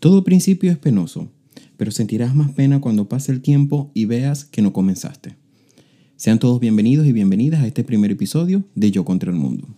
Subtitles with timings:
[0.00, 1.30] Todo principio es penoso,
[1.76, 5.36] pero sentirás más pena cuando pase el tiempo y veas que no comenzaste.
[6.16, 9.68] Sean todos bienvenidos y bienvenidas a este primer episodio de Yo contra el Mundo.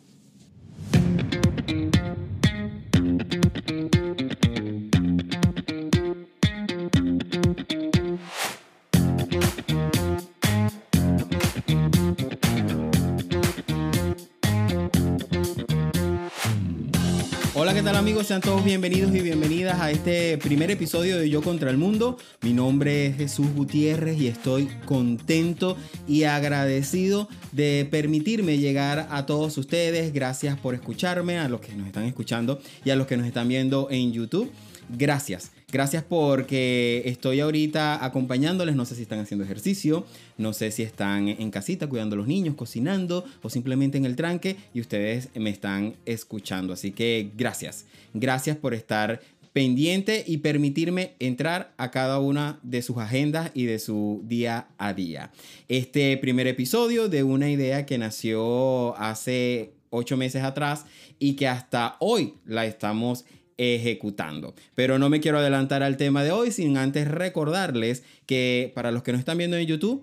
[18.07, 18.29] Amigos?
[18.29, 22.19] Sean todos bienvenidos y bienvenidas a este primer episodio de Yo contra el Mundo.
[22.41, 29.59] Mi nombre es Jesús Gutiérrez y estoy contento y agradecido de permitirme llegar a todos
[29.59, 30.13] ustedes.
[30.13, 33.49] Gracias por escucharme, a los que nos están escuchando y a los que nos están
[33.49, 34.53] viendo en YouTube.
[34.89, 35.56] Gracias.
[35.73, 38.77] Gracias porque estoy ahorita acompañándoles.
[38.77, 40.07] No sé si están haciendo ejercicio,
[40.39, 44.15] no sé si están en casita cuidando a los niños, cocinando o simplemente en el
[44.15, 46.73] tranque y ustedes me están escuchando.
[46.73, 47.85] Así que gracias.
[48.15, 49.21] Gracias por estar
[49.53, 54.93] pendiente y permitirme entrar a cada una de sus agendas y de su día a
[54.93, 55.33] día.
[55.67, 60.85] Este primer episodio de una idea que nació hace ocho meses atrás
[61.19, 63.25] y que hasta hoy la estamos
[63.59, 64.55] ejecutando.
[64.75, 69.03] Pero no me quiero adelantar al tema de hoy sin antes recordarles que para los
[69.03, 70.03] que no están viendo en YouTube,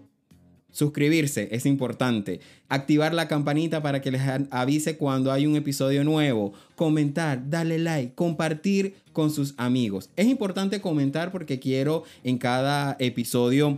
[0.71, 6.53] suscribirse es importante, activar la campanita para que les avise cuando hay un episodio nuevo,
[6.75, 10.09] comentar, darle like, compartir con sus amigos.
[10.15, 13.77] Es importante comentar porque quiero en cada episodio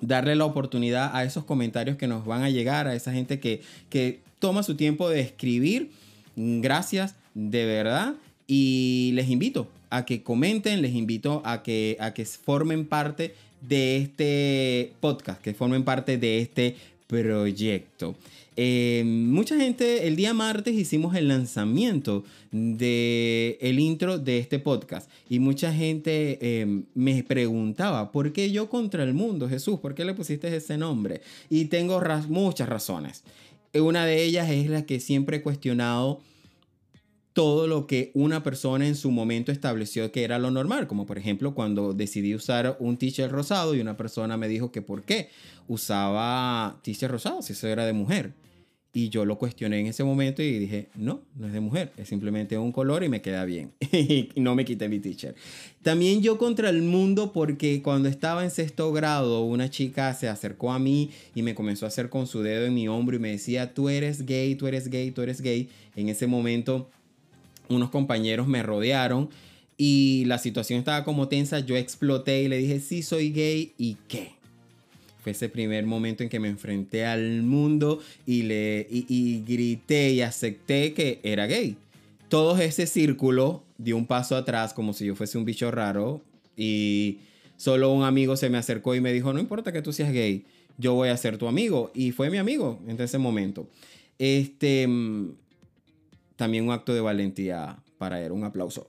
[0.00, 3.62] darle la oportunidad a esos comentarios que nos van a llegar, a esa gente que,
[3.88, 5.92] que toma su tiempo de escribir.
[6.36, 8.14] Gracias, de verdad.
[8.48, 13.98] Y les invito a que comenten, les invito a que, a que formen parte de
[13.98, 16.74] este podcast, que formen parte de este
[17.06, 18.16] proyecto.
[18.56, 25.08] Eh, mucha gente, el día martes hicimos el lanzamiento de el intro de este podcast
[25.30, 29.78] y mucha gente eh, me preguntaba, ¿por qué yo contra el mundo, Jesús?
[29.78, 31.20] ¿Por qué le pusiste ese nombre?
[31.48, 33.22] Y tengo muchas razones.
[33.74, 36.20] Una de ellas es la que siempre he cuestionado
[37.38, 41.18] todo lo que una persona en su momento estableció que era lo normal, como por
[41.18, 45.28] ejemplo cuando decidí usar un t-shirt rosado y una persona me dijo que por qué
[45.68, 48.32] usaba t-shirt rosado si eso era de mujer.
[48.92, 52.08] Y yo lo cuestioné en ese momento y dije, no, no es de mujer, es
[52.08, 53.70] simplemente un color y me queda bien.
[53.92, 55.36] y no me quité mi t-shirt.
[55.82, 60.72] También yo contra el mundo porque cuando estaba en sexto grado, una chica se acercó
[60.72, 63.30] a mí y me comenzó a hacer con su dedo en mi hombro y me
[63.30, 65.68] decía, tú eres gay, tú eres gay, tú eres gay.
[65.94, 66.90] En ese momento
[67.68, 69.30] unos compañeros me rodearon
[69.76, 73.96] y la situación estaba como tensa, yo exploté y le dije, sí, soy gay y
[74.08, 74.32] qué.
[75.22, 80.20] Fue ese primer momento en que me enfrenté al mundo y, le, y, grité y
[80.20, 81.76] acepté que era gay.
[82.28, 86.20] Todo ese círculo dio un paso atrás como si yo fuese un bicho raro
[86.56, 87.18] y
[87.56, 90.44] solo un amigo se me acercó y me dijo, no importa que tú seas gay,
[90.76, 91.92] yo voy a ser tu amigo.
[91.94, 93.68] Y fue mi amigo en ese momento.
[94.18, 95.30] Este, mm,
[96.38, 98.30] también un acto de valentía para él.
[98.30, 98.88] Un aplauso.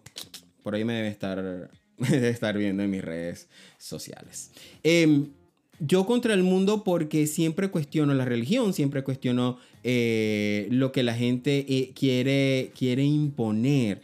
[0.62, 1.72] Por ahí me debe estar,
[2.14, 3.50] estar viendo en mis redes
[3.80, 4.52] sociales.
[4.84, 5.30] Em,
[5.80, 11.16] yo contra el mundo porque siempre cuestiono la religión, siempre cuestiono eh, lo que la
[11.16, 14.02] gente eh, quiere, quiere imponer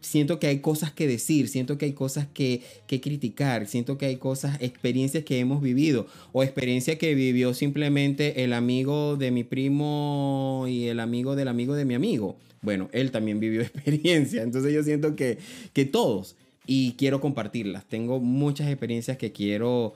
[0.00, 4.16] siento que hay cosas que decir, siento que hay cosas que, criticar, siento que hay
[4.16, 10.64] cosas, experiencias que hemos vivido o experiencia que vivió simplemente el amigo de mi primo
[10.68, 12.36] y el amigo del amigo de mi amigo.
[12.62, 15.38] Bueno, él también vivió experiencia, entonces yo siento que,
[15.72, 16.36] que todos
[16.66, 17.84] y quiero compartirlas.
[17.86, 19.94] Tengo muchas experiencias que quiero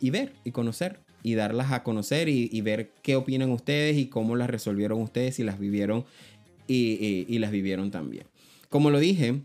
[0.00, 4.36] y ver y conocer y darlas a conocer y, ver qué opinan ustedes y cómo
[4.36, 6.04] las resolvieron ustedes y las vivieron
[6.68, 8.26] y las vivieron también.
[8.68, 9.42] Como lo dije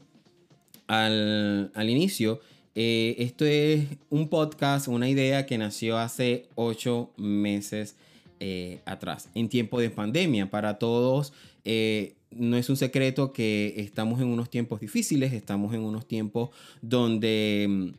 [0.87, 2.41] al, inicio,
[2.75, 7.95] eh, esto es un podcast, una idea que nació hace ocho meses
[8.39, 10.49] eh, atrás, en tiempo de pandemia.
[10.49, 11.33] Para todos,
[11.65, 16.49] eh, no es un secreto que estamos en unos tiempos difíciles, estamos en unos tiempos
[16.81, 17.93] donde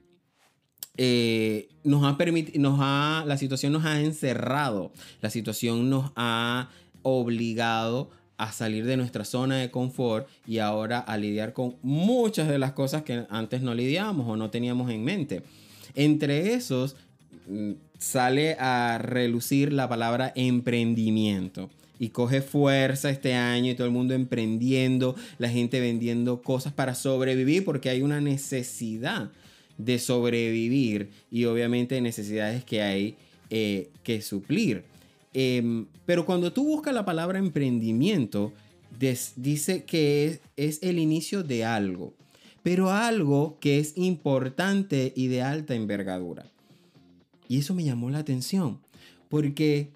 [1.85, 2.19] nos ha
[2.59, 6.69] nos ha, la situación nos ha encerrado, la situación nos ha
[7.03, 12.59] obligado a salir de nuestra zona de confort y ahora a lidiar con muchas de
[12.59, 15.43] las cosas que antes no lidiábamos o no teníamos en mente.
[15.95, 16.97] Entre esos
[17.49, 23.93] mm, sale a relucir la palabra emprendimiento y coge fuerza este año y todo el
[23.93, 29.31] mundo emprendiendo, la gente vendiendo cosas para sobrevivir porque hay una necesidad
[29.79, 33.17] de sobrevivir y obviamente necesidades que hay
[33.51, 34.92] eh, que suplir.
[35.35, 38.53] Em, pero cuando tú buscas la palabra emprendimiento,
[39.37, 42.15] dice que es, el inicio de algo.
[42.63, 46.49] pero algo que es importante y de alta envergadura.
[47.49, 48.79] Y eso me llamó la atención,
[49.29, 49.89] porque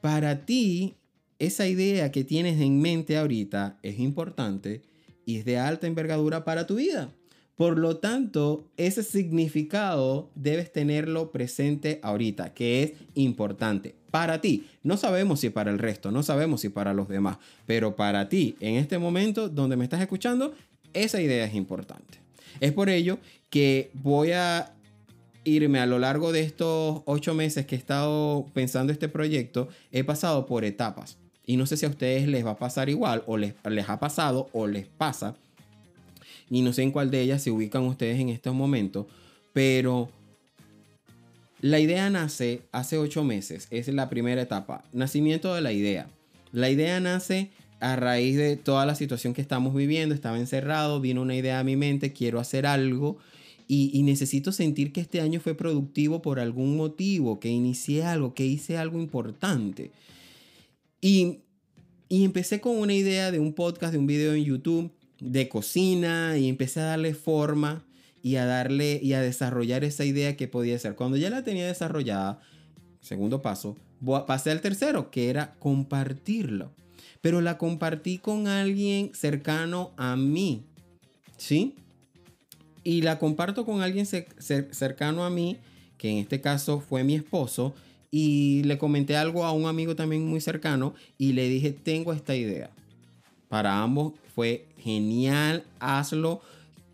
[0.00, 0.94] para ti
[1.38, 4.80] esa idea que tienes en mente ahorita es importante
[5.26, 7.12] y es de alta envergadura para tu vida.
[7.56, 14.66] Por lo tanto, ese significado debes tenerlo presente ahorita, que es importante para ti.
[14.82, 18.56] No sabemos si para el resto, no sabemos si para los demás, pero para ti,
[18.60, 20.54] en este momento donde me estás escuchando,
[20.94, 22.18] esa idea es importante.
[22.60, 23.18] Es por ello
[23.50, 24.72] que voy a
[25.44, 30.04] irme a lo largo de estos ocho meses que he estado pensando este proyecto, he
[30.04, 31.16] pasado por etapas.
[31.46, 33.54] Y no sé si a ustedes les va a pasar igual, o les,
[33.88, 35.34] ha pasado, o les pasa
[36.50, 39.06] y no sé en cuál de ellas se ubican ustedes en estos momentos,
[39.52, 40.10] pero
[41.60, 46.08] la idea nace hace ocho meses, es la primera etapa, nacimiento de la idea.
[46.52, 47.50] La idea nace
[47.80, 51.64] a raíz de toda la situación que estamos viviendo, estaba encerrado, vino una idea a
[51.64, 53.18] mi mente, quiero hacer algo
[53.66, 58.46] y, necesito sentir que este año fue productivo por algún motivo, que inicié algo, que
[58.46, 59.90] hice algo importante.
[61.02, 61.40] Y,
[62.08, 64.90] y empecé con una idea de un podcast, de un video en YouTube
[65.20, 67.84] de cocina y empecé a darle forma
[68.22, 70.94] y a darle y a desarrollar esa idea que podía ser.
[70.94, 72.40] Cuando ya la tenía desarrollada,
[73.00, 73.76] segundo paso,
[74.26, 76.72] pasé al tercero, que era compartirlo.
[77.20, 80.62] Pero la compartí con alguien cercano a mí,
[81.36, 81.74] ¿sí?
[82.84, 85.56] Y la comparto con alguien cercano a mí,
[85.96, 87.74] que en este caso fue mi esposo,
[88.10, 92.34] y le comenté algo a un amigo también muy cercano y le dije, tengo esta
[92.34, 92.70] idea.
[93.48, 96.40] Para ambos fue genial, hazlo.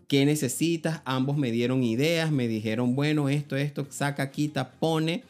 [0.07, 1.01] ¿Qué necesitas?
[1.05, 5.23] Ambos me dieron ideas, me dijeron, bueno, esto, esto, saca, quita, pone.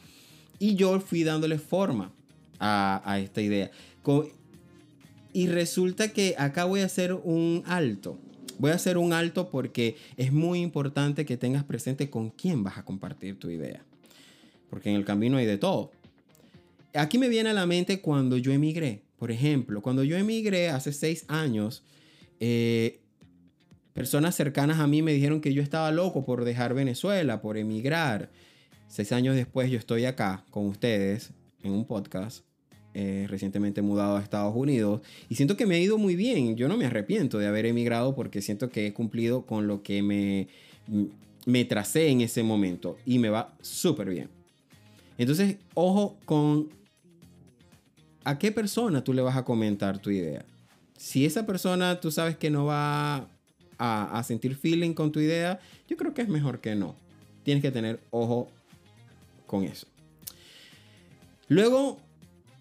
[0.60, 2.12] Y yo fui dándole forma
[2.60, 3.72] a, esta idea.
[5.34, 8.18] y resulta que acá voy a hacer un alto.
[8.58, 12.78] Voy a hacer un alto porque es muy importante que tengas presente con quién vas
[12.78, 13.84] a compartir tu idea.
[14.70, 15.92] Porque en el camino hay de todo.
[16.94, 19.02] Aquí me viene a la mente cuando yo emigré.
[19.18, 21.84] Por ejemplo, cuando yo emigré hace seis años,
[22.40, 23.00] eh,
[23.96, 28.30] personas cercanas a mí me dijeron que yo estaba loco por dejar Venezuela, por emigrar.
[28.88, 31.32] Seis años después yo estoy acá con ustedes
[31.64, 32.46] en un podcast.
[32.94, 36.56] Eh, recientemente mudado a Estados Unidos y siento que me ha ido muy bien.
[36.56, 40.02] Yo no me arrepiento de haber emigrado porque siento que he cumplido con lo que
[40.02, 40.48] me,
[41.46, 44.30] me tracé en ese momento y me va súper bien.
[45.18, 46.70] Entonces, ojo con
[48.24, 50.46] a qué persona tú le vas a comentar tu idea
[50.98, 53.28] si esa persona tú sabes que no va
[53.78, 56.96] a, sentir feeling con tu idea, yo creo que es mejor que no.
[57.44, 58.50] Tienes que tener ojo
[59.46, 59.88] con eso.
[61.48, 62.00] Luego,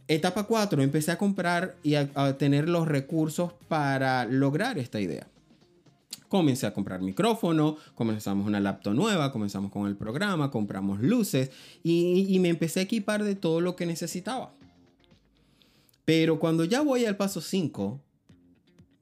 [0.09, 5.27] etapa 4, empecé a comprar y a, tener los recursos para lograr esta idea.
[6.29, 11.51] Comencé a comprar micrófono, comenzamos una laptop nueva, comenzamos con el programa, compramos luces
[11.83, 14.53] y, me empecé a equipar de todo lo que necesitaba.
[16.05, 18.01] Pero cuando ya voy al paso 5,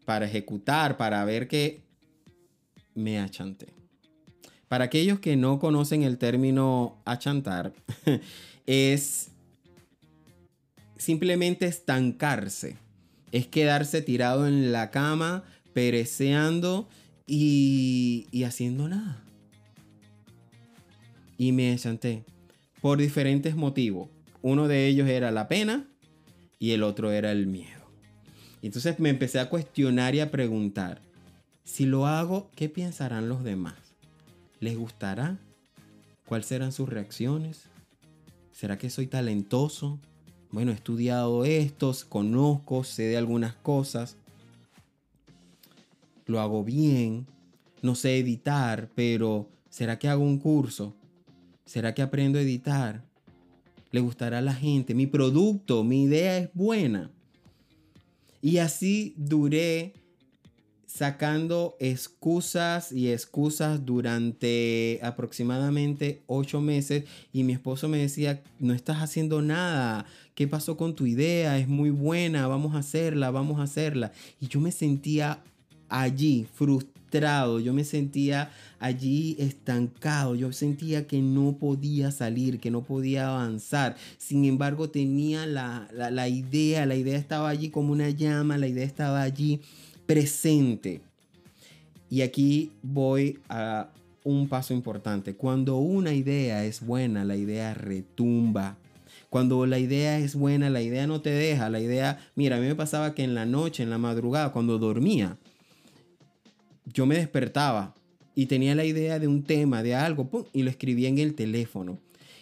[0.04, 1.81] para ejecutar, para ver que
[2.94, 3.66] me achanté.
[4.68, 7.72] Para aquellos que no conocen el término achantar,
[8.66, 9.30] es
[10.96, 12.76] simplemente estancarse.
[13.32, 16.88] Es quedarse tirado en la cama, pereceando
[17.26, 19.22] y, y haciendo nada.
[21.38, 22.24] Y me achanté
[22.80, 24.10] por diferentes motivos.
[24.42, 25.86] Uno de ellos era la pena
[26.58, 27.82] y el otro era el miedo.
[28.62, 31.02] Entonces me empecé a cuestionar y a preguntar,
[31.64, 33.74] si lo hago, ¿qué pensarán los demás?
[34.60, 35.38] ¿Les gustará?
[36.26, 37.64] ¿Cuáles serán sus reacciones?
[38.52, 39.98] ¿Será que soy talentoso?
[40.50, 44.16] Bueno, he estudiado esto, conozco, sé de algunas cosas.
[46.26, 47.26] Lo hago bien.
[47.80, 50.94] No sé editar, pero ¿será que hago un curso?
[51.64, 53.02] ¿Será que aprendo a editar?
[53.90, 54.94] ¿Le gustará a la gente?
[54.94, 57.10] Mi producto, mi idea es buena.
[58.40, 59.94] Y así duré
[60.92, 68.98] sacando excusas y excusas durante aproximadamente ocho meses y mi esposo me decía, no estás
[68.98, 71.58] haciendo nada, ¿qué pasó con tu idea?
[71.58, 74.12] Es muy buena, vamos a hacerla, vamos a hacerla.
[74.38, 75.42] Y yo me sentía
[75.88, 82.82] allí frustrado, yo me sentía allí estancado, yo sentía que no podía salir, que no
[82.82, 83.96] podía avanzar.
[84.18, 88.84] Sin embargo, tenía la, la, idea, la idea estaba allí como una llama, la idea
[88.84, 89.62] estaba allí
[90.06, 91.00] presente.
[92.10, 93.88] Y aquí voy a
[94.24, 95.34] un paso importante.
[95.34, 98.76] Cuando una idea es buena, la idea retumba.
[99.30, 101.70] Cuando la idea es buena, la idea no te deja.
[101.70, 104.78] La idea, mira, a mí me pasaba que en la noche, en la madrugada, cuando
[104.78, 105.38] dormía,
[106.84, 107.94] yo me despertaba
[108.34, 111.98] y tenía la idea de un tema, de algo, y lo escribía en el teléfono.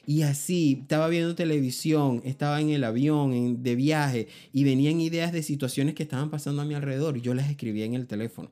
[0.06, 5.42] Y así, estaba viendo televisión, estaba en el avión, de viaje, y venían ideas de
[5.42, 8.50] situaciones que estaban pasando a mi alrededor y yo las escribía en el teléfono.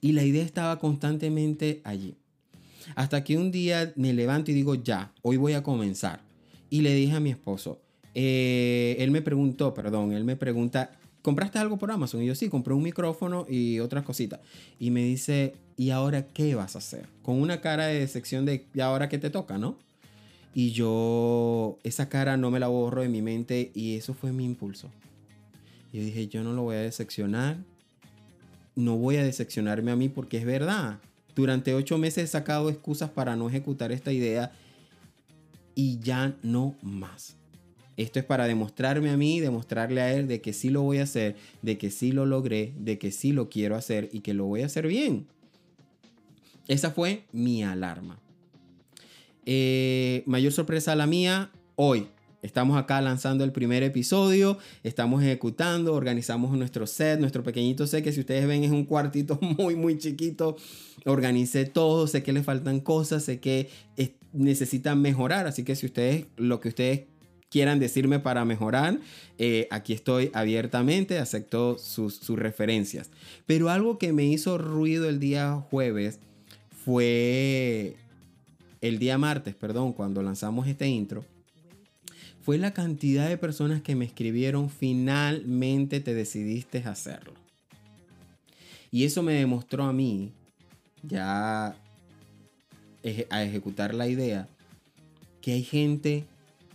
[0.00, 2.16] Y la idea estaba constantemente allí.
[2.94, 6.22] Hasta que un día me levanto y digo, ya, hoy voy a comenzar.
[6.70, 7.80] Y le dije a mi esposo,
[8.14, 12.22] eh, él me preguntó, perdón, él me pregunta, ¿compraste algo por Amazon?
[12.22, 14.40] Y yo sí, compré un micrófono y otras cositas.
[14.78, 17.06] Y me dice, ¿y ahora qué vas a hacer?
[17.22, 19.78] Con una cara de sección de, ¿y ahora qué te toca, no?
[20.54, 24.44] Y yo, esa cara no me la borro de mi mente y eso fue mi
[24.44, 24.90] impulso.
[25.92, 27.58] Yo dije, yo no lo voy a decepcionar.
[28.74, 30.98] No voy a decepcionarme a mí porque es verdad.
[31.34, 34.52] Durante ocho meses he sacado excusas para no ejecutar esta idea
[35.74, 37.36] y ya no más.
[37.96, 41.04] Esto es para demostrarme a mí, demostrarle a él de que sí lo voy a
[41.04, 44.46] hacer, de que sí lo logré, de que sí lo quiero hacer y que lo
[44.46, 45.26] voy a hacer bien.
[46.68, 48.18] Esa fue mi alarma.
[49.44, 52.08] Eh, mayor sorpresa la mía, hoy.
[52.42, 58.10] Estamos acá lanzando el primer episodio, estamos ejecutando, organizamos nuestro set, nuestro pequeñito set, que
[58.10, 60.56] si ustedes ven es un cuartito muy, muy chiquito.
[61.04, 63.70] Organicé todo, sé que le faltan cosas, sé que
[64.32, 67.02] necesitan mejorar, así que si ustedes, lo que ustedes
[67.48, 68.98] quieran decirme para mejorar,
[69.38, 73.10] eh, aquí estoy abiertamente, acepto sus, sus referencias.
[73.46, 76.18] Pero algo que me hizo ruido el día jueves
[76.84, 77.96] fue
[78.82, 81.24] el día martes, perdón, cuando lanzamos este intro,
[82.42, 87.32] fue la cantidad de personas que me escribieron, finalmente te decidiste hacerlo.
[88.90, 90.32] Y eso me demostró a mí,
[91.04, 91.76] ya
[93.30, 94.48] a ejecutar la idea,
[95.40, 96.24] que hay gente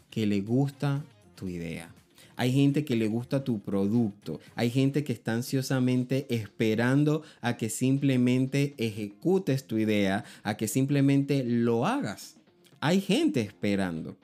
[0.10, 1.04] que le gusta
[1.36, 1.94] tu idea.
[2.38, 4.40] Hay gente que le gusta tu producto.
[4.56, 11.44] Hay gente que está ansiosamente esperando a que simplemente ejecutes tu idea, a que simplemente
[11.44, 12.38] lo hagas.
[12.80, 14.16] Hay gente esperando.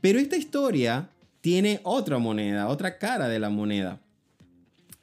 [0.00, 1.08] Pero esta historia
[1.40, 4.00] tiene otra moneda, otra cara de la moneda.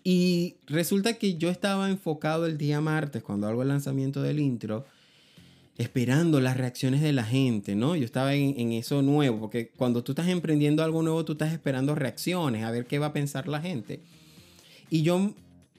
[0.03, 4.85] Y resulta que yo estaba enfocado el día martes cuando hago el lanzamiento del intro
[5.79, 7.95] esperando las reacciones de la gente, ¿no?
[7.95, 11.95] Yo estaba en, eso nuevo, porque cuando tú estás emprendiendo algo nuevo, tú estás esperando
[11.95, 14.01] reacciones, a ver qué va a pensar la gente.
[14.89, 15.33] Y yo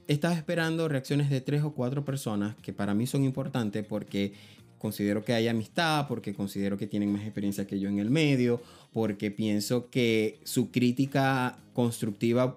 [0.09, 4.33] estaba esperando reacciones de tres o cuatro personas que para mí son importantes porque
[4.79, 8.63] considero que hay amistad, porque considero que tienen más experiencia que yo en el medio,
[8.95, 12.57] porque pienso que su crítica constructiva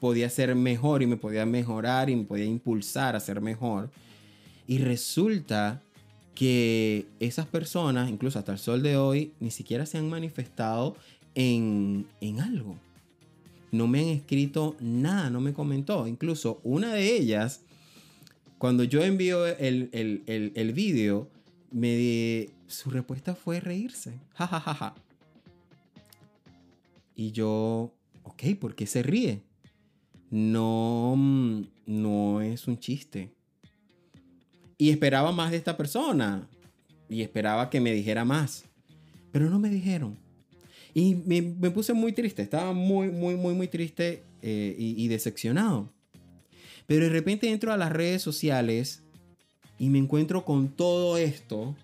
[0.00, 3.90] podía ser mejor y me podía mejorar y me podía impulsar a ser mejor.
[4.66, 5.82] Y resulta
[6.38, 10.96] que esas personas, incluso hasta el sol de hoy, ni siquiera se han manifestado
[11.34, 12.06] en,
[12.40, 12.78] algo.
[13.72, 16.06] No me han escrito nada, no me comentó.
[16.06, 17.62] Incluso una de ellas,
[18.56, 21.34] cuando yo envío el, el, el,
[21.72, 24.20] me su respuesta fue reírse.
[27.16, 27.92] Y yo,
[28.22, 29.42] ok, ¿por qué se ríe?
[30.30, 33.32] No, mm, no es un chiste.
[34.78, 36.48] Y esperaba más de esta persona.
[37.10, 38.64] Y esperaba que me dijera más.
[39.32, 40.16] Pero no me dijeron.
[40.94, 42.42] Y me, puse muy triste.
[42.42, 45.92] Estaba muy, muy, muy, muy triste eh, y, y decepcionado.
[46.86, 49.02] Pero de repente entro a las redes sociales
[49.78, 51.76] y me encuentro con todo esto.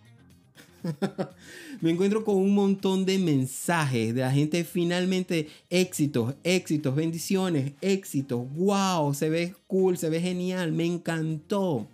[1.80, 8.46] me encuentro con un montón de mensajes de la gente finalmente éxitos, éxitos, bendiciones, éxitos.
[8.54, 11.88] Wow, se ve cool, se ve genial, me encantó.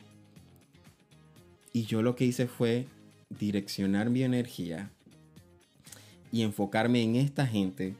[1.72, 2.86] Y yo lo que hice fue
[3.38, 4.90] direccionar mi energía
[6.32, 7.94] y enfocarme en esta gente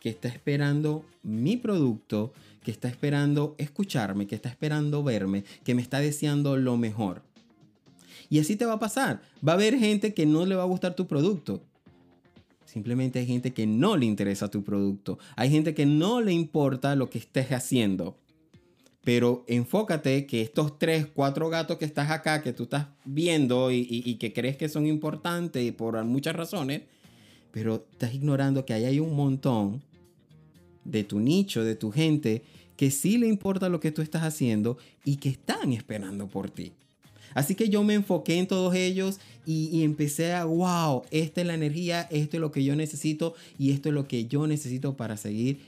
[0.00, 5.82] que está esperando mi producto, que está esperando escucharme, que está esperando verme, que me
[5.82, 7.22] está deseando lo mejor.
[8.30, 9.22] Y así te va a pasar.
[9.46, 11.62] Va a haber gente que no le va a gustar tu producto.
[12.64, 15.18] Simplemente hay gente que no le interesa tu producto.
[15.34, 18.16] Hay gente que no le importa lo que estés haciendo.
[19.02, 24.14] Pero enfócate que estos tres, cuatro gatos que estás acá, que tú estás viendo y,
[24.16, 26.82] que crees que son importantes por muchas razones,
[27.50, 29.82] pero estás ignorando que ahí hay un montón
[30.84, 32.42] de tu nicho, de tu gente,
[32.76, 36.72] que sí le importa lo que tú estás haciendo y que están esperando por ti.
[37.34, 41.46] Así que yo me enfoqué en todos ellos y, y, empecé a, wow, esta es
[41.46, 44.96] la energía, esto es lo que yo necesito y esto es lo que yo necesito
[44.96, 45.60] para seguir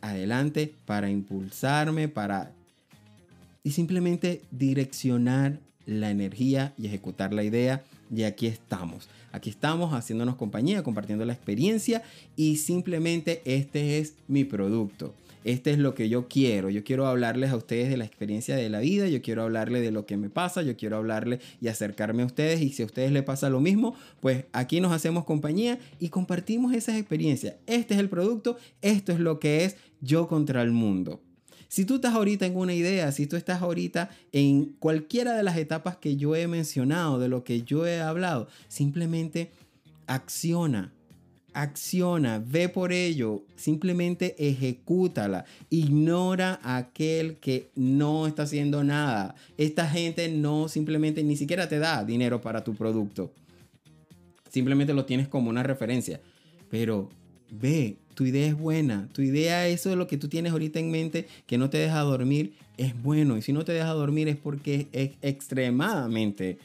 [0.00, 2.52] adelante, para impulsarme, para
[3.68, 9.10] y simplemente direccionar la energía y ejecutar la idea y aquí estamos.
[9.30, 12.02] Aquí estamos haciéndonos compañía, compartiendo la experiencia
[12.34, 15.12] y simplemente este es mi producto.
[15.44, 16.70] Este es lo que yo quiero.
[16.70, 19.90] Yo quiero hablarles a ustedes de la experiencia de la vida, yo quiero hablarles de
[19.90, 23.12] lo que me pasa, yo quiero hablarles y acercarme a ustedes y si a ustedes
[23.12, 27.56] les pasa lo mismo, pues aquí nos hacemos compañía y compartimos esas experiencias.
[27.66, 31.20] Este es el producto, esto es lo que es yo contra el mundo.
[31.68, 35.58] Si tú estás ahorita en una idea, si tú estás ahorita en cualquiera de las
[35.58, 39.50] etapas que yo he mencionado, de lo que yo he hablado, simplemente
[40.06, 40.92] acciona.
[41.52, 45.44] Acciona, ve por ello, simplemente ejecútala.
[45.68, 49.34] Ignora a aquel que no está haciendo nada.
[49.58, 53.32] Esta gente no simplemente ni siquiera te da dinero para tu producto.
[54.50, 56.20] Simplemente lo tienes como una referencia.
[56.70, 57.10] Pero
[57.50, 60.90] ve, tu idea es buena, tu idea, eso es lo que tú tienes ahorita en
[60.90, 63.36] mente, que no te deja dormir, es bueno.
[63.36, 66.58] Y si no te deja dormir es porque es extremadamente,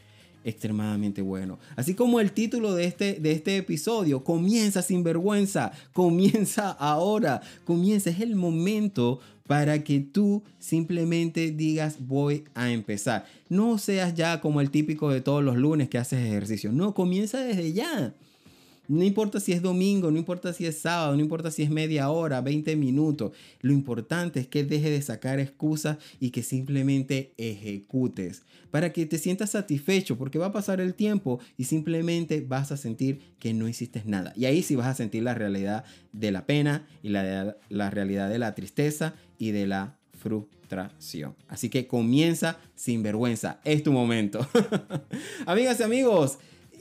[0.44, 1.60] extremadamente bueno.
[1.76, 8.10] Así como el título de este, de este episodio, comienza sin vergüenza, comienza ahora, comienza,
[8.10, 13.26] es el momento para que tú simplemente digas voy a empezar.
[13.50, 17.40] No seas ya como el típico de todos los lunes que haces ejercicio, no, comienza
[17.40, 18.14] desde ya.
[18.94, 22.10] No importa si es domingo, no importa si es sábado, no importa si es media
[22.10, 23.32] hora, 20 minutos.
[23.62, 29.18] Lo importante es que dejes de sacar excusas y que simplemente ejecutes para que te
[29.18, 33.68] sientas satisfecho porque va a pasar el tiempo y simplemente vas a sentir que no
[33.68, 34.34] hiciste nada.
[34.36, 38.30] Y ahí sí vas a sentir la realidad de la pena y la, la realidad
[38.30, 41.36] de la tristeza y de la frustración.
[41.48, 43.60] Así que comienza sin vergüenza.
[43.64, 44.48] Es tu momento.
[45.46, 46.38] Amigas y amigos,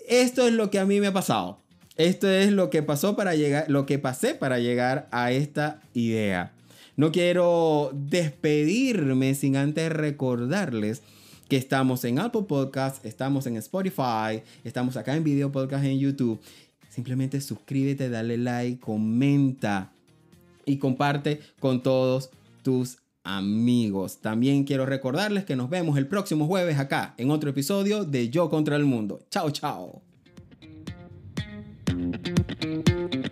[0.08, 1.62] esto es lo que a mí me ha pasado.
[1.96, 6.52] Esto es lo que pasó para llegar, lo que pasé para llegar a esta idea.
[6.96, 11.02] No quiero despedirme sin antes recordarles
[11.48, 16.40] que estamos en Apple Podcast, estamos en Spotify, estamos acá en Video Podcast en YouTube.
[16.88, 19.92] Simplemente suscríbete, dale like, comenta
[20.64, 22.30] y comparte con todos
[22.62, 24.20] tus amigos.
[24.20, 28.48] También quiero recordarles que nos vemos el próximo jueves acá en otro episodio de Yo
[28.48, 29.20] contra el Mundo.
[29.30, 30.11] Chao, chao.
[32.12, 33.31] Thank you.